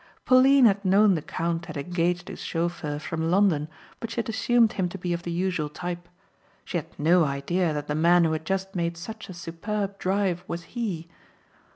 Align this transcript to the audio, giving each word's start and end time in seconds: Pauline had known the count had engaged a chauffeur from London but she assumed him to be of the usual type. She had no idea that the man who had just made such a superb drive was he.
Pauline 0.25 0.65
had 0.65 0.83
known 0.83 1.13
the 1.13 1.21
count 1.21 1.67
had 1.67 1.77
engaged 1.77 2.27
a 2.31 2.35
chauffeur 2.35 2.97
from 2.97 3.29
London 3.29 3.67
but 3.99 4.09
she 4.09 4.19
assumed 4.21 4.73
him 4.73 4.89
to 4.89 4.97
be 4.97 5.13
of 5.13 5.21
the 5.21 5.31
usual 5.31 5.69
type. 5.69 6.09
She 6.65 6.77
had 6.77 6.97
no 6.99 7.23
idea 7.23 7.71
that 7.71 7.85
the 7.87 7.93
man 7.93 8.23
who 8.23 8.31
had 8.31 8.43
just 8.43 8.73
made 8.73 8.97
such 8.97 9.29
a 9.29 9.33
superb 9.35 9.99
drive 9.99 10.43
was 10.47 10.63
he. 10.73 11.07